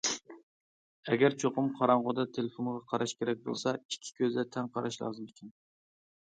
[1.11, 5.55] ئەگەر چوقۇم قاراڭغۇدا تېلېفونغا قاراش كېرەك بولسا، ئىككى كۆزدە تەڭ قاراش لازىم ئىكەن.